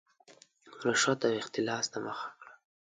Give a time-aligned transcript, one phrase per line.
[0.85, 2.51] رشوت او اختلاس ته مخه کړه.